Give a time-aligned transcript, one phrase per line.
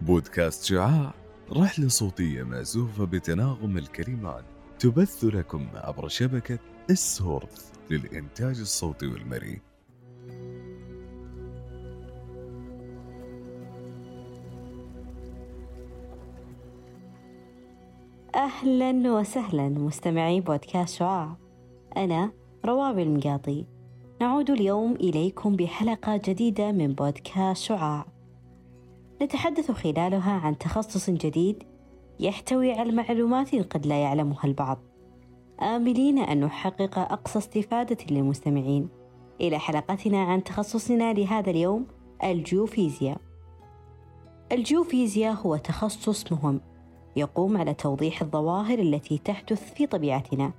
[0.00, 1.14] بودكاست شعاع
[1.52, 4.44] رحلة صوتية مأزوفة بتناغم الكلمات
[4.78, 6.58] تبث لكم عبر شبكة
[6.90, 9.60] السورث للإنتاج الصوتي والمرئي.
[18.34, 21.36] أهلا وسهلا مستمعي بودكاست شعاع.
[21.96, 22.32] أنا
[22.64, 23.75] رواب المقاطي.
[24.20, 28.06] نعود اليوم إليكم بحلقة جديدة من بودكاست شعاع.
[29.22, 31.62] نتحدث خلالها عن تخصص جديد
[32.20, 34.78] يحتوي على معلومات قد لا يعلمها البعض.
[35.62, 38.88] آملين أن نحقق أقصى استفادة للمستمعين.
[39.40, 41.86] إلى حلقتنا عن تخصصنا لهذا اليوم
[42.24, 43.20] الجيوفيزياء.
[44.52, 46.60] الجيوفيزياء هو تخصص مهم
[47.16, 50.52] يقوم على توضيح الظواهر التي تحدث في طبيعتنا.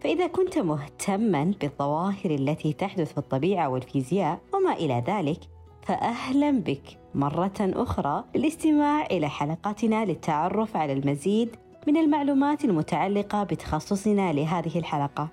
[0.00, 5.40] فإذا كنت مهتما بالظواهر التي تحدث في الطبيعة والفيزياء وما إلى ذلك
[5.82, 14.78] فأهلا بك مرة أخرى للاستماع إلى حلقاتنا للتعرف على المزيد من المعلومات المتعلقة بتخصصنا لهذه
[14.78, 15.28] الحلقة.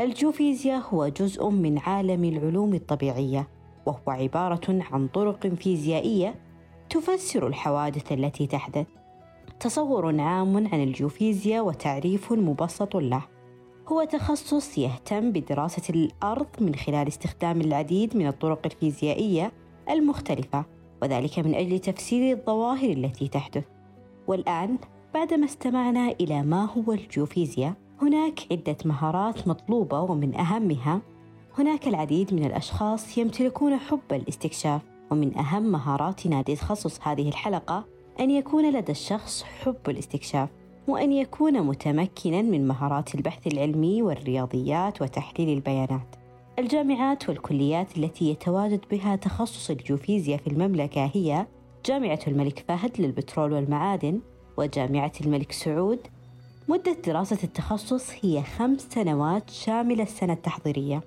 [0.00, 3.48] الجيوفيزياء هو جزء من عالم العلوم الطبيعية،
[3.86, 6.34] وهو عبارة عن طرق فيزيائية
[6.90, 8.86] تفسر الحوادث التي تحدث.
[9.60, 13.22] تصور عام عن الجيوفيزياء وتعريف مبسط له.
[13.88, 19.52] هو تخصص يهتم بدراسة الأرض من خلال استخدام العديد من الطرق الفيزيائية
[19.90, 20.64] المختلفة
[21.02, 23.64] وذلك من أجل تفسير الظواهر التي تحدث.
[24.26, 24.78] والآن
[25.14, 31.00] بعدما استمعنا إلى ما هو الجيوفيزياء هناك عدة مهارات مطلوبة ومن أهمها
[31.58, 37.84] هناك العديد من الأشخاص يمتلكون حب الاستكشاف ومن أهم مهاراتنا لتخصص هذه الحلقة
[38.20, 40.48] أن يكون لدى الشخص حب الاستكشاف.
[40.88, 46.16] وأن يكون متمكنا من مهارات البحث العلمي والرياضيات وتحليل البيانات.
[46.58, 51.46] الجامعات والكليات التي يتواجد بها تخصص الجيوفيزياء في المملكة هي
[51.86, 54.20] جامعة الملك فهد للبترول والمعادن
[54.56, 55.98] وجامعة الملك سعود.
[56.68, 61.02] مدة دراسة التخصص هي خمس سنوات شاملة السنة التحضيرية.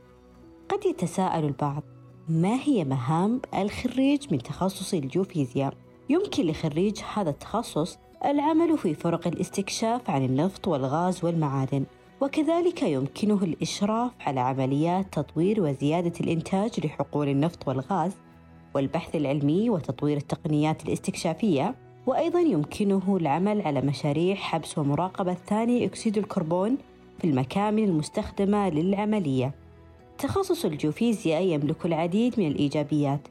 [0.69, 1.83] قد يتساءل البعض
[2.29, 5.73] ما هي مهام الخريج من تخصص الجيوفيزياء؟
[6.09, 11.85] يمكن لخريج هذا التخصص العمل في فرق الاستكشاف عن النفط والغاز والمعادن
[12.21, 18.11] وكذلك يمكنه الإشراف على عمليات تطوير وزيادة الإنتاج لحقول النفط والغاز
[18.75, 21.75] والبحث العلمي وتطوير التقنيات الاستكشافية.
[22.07, 26.77] وأيضا يمكنه العمل على مشاريع حبس ومراقبة ثاني أكسيد الكربون
[27.19, 29.53] في المكامن المستخدمة للعملية.
[30.17, 33.27] تخصص الجيوفيزياء يملك العديد من الإيجابيات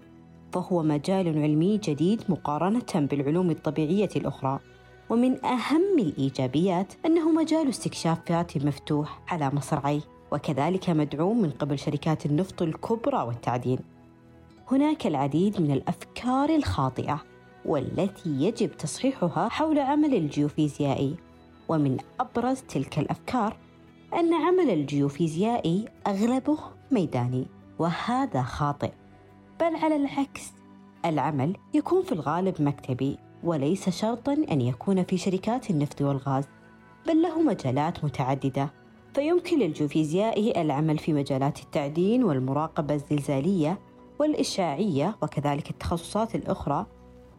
[0.52, 4.60] فهو مجال علمي جديد مقارنة بالعلوم الطبيعية الأخرى.
[5.10, 10.00] ومن أهم الإيجابيات أنه مجال استكشافات مفتوح على مصرعيه
[10.32, 13.78] وكذلك مدعوم من قبل شركات النفط الكبرى والتعدين.
[14.70, 17.22] هناك العديد من الأفكار الخاطئة
[17.64, 21.16] والتي يجب تصحيحها حول عمل الجيوفيزيائي.
[21.68, 23.56] ومن أبرز تلك الأفكار
[24.14, 26.58] أن عمل الجيوفيزيائي أغلبه
[26.90, 27.46] ميداني
[27.78, 28.92] وهذا خاطئ.
[29.60, 30.52] بل على العكس
[31.04, 36.44] العمل يكون في الغالب مكتبي وليس شرطا أن يكون في شركات النفط والغاز
[37.06, 38.72] بل له مجالات متعددة.
[39.14, 43.78] فيمكن للجيوفيزيائي العمل في مجالات التعدين والمراقبة الزلزالية
[44.18, 46.86] والإشعاعية وكذلك التخصصات الأخرى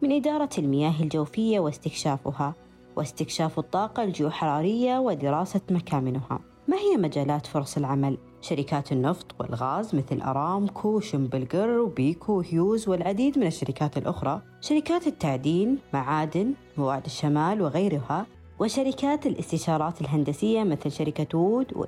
[0.02, 2.54] من إدارة المياه الجوفية واستكشافها
[2.96, 6.40] واستكشاف الطاقة الجيوحرارية ودراسة مكامنها.
[6.68, 13.46] ما هي مجالات فرص العمل؟ شركات النفط والغاز مثل أرامكو شمبلجر وبيكو هيوز والعديد من
[13.46, 14.42] الشركات الأخرى.
[14.60, 18.26] شركات التعدين معادن مواد الشمال وغيرها.
[18.58, 21.84] وشركات الاستشارات الهندسية مثل شركة وود و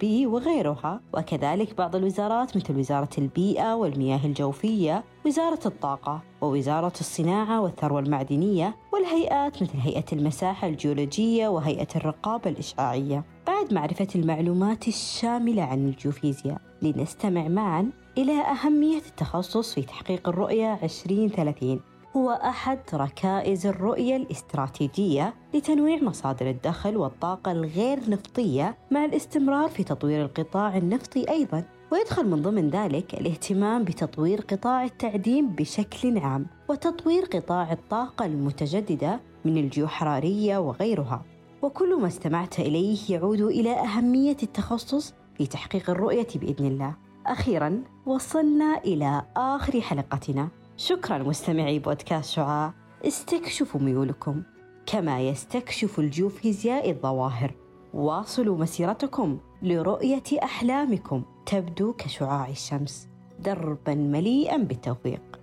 [0.00, 1.00] بي وغيرها.
[1.14, 9.62] وكذلك بعض الوزارات مثل وزارة البيئة والمياه الجوفية وزارة الطاقة ووزارة الصناعة والثروة المعدنية والهيئات
[9.62, 13.33] مثل هيئة المساحة الجيولوجية وهيئة الرقابة الإشعاعية.
[13.54, 16.60] بعد معرفة المعلومات الشاملة عن الجيوفيزياء.
[16.82, 21.80] لنستمع معا إلى أهمية التخصص في تحقيق الرؤية 2030
[22.16, 30.24] هو أحد ركائز الرؤية الاستراتيجية لتنويع مصادر الدخل والطاقة الغير نفطية مع الاستمرار في تطوير
[30.24, 37.72] القطاع النفطي أيضاً ويدخل من ضمن ذلك الاهتمام بتطوير قطاع التعدين بشكل عام وتطوير قطاع
[37.72, 41.24] الطاقة المتجددة من الجيوحرارية وغيرها.
[41.64, 46.94] وكل ما استمعت إليه يعود إلى أهمية التخصص في تحقيق الرؤية بإذن الله.
[47.26, 50.48] أخيرا وصلنا إلى آخر حلقتنا.
[50.76, 52.74] شكرا مستمعي بودكاست شعاع.
[53.04, 54.42] استكشفوا ميولكم
[54.86, 57.54] كما يستكشف الجيوفيزياء الظواهر.
[57.94, 63.08] واصلوا مسيرتكم لرؤية أحلامكم تبدو كشعاع الشمس.
[63.40, 65.33] دربا مليئا بالتوفيق.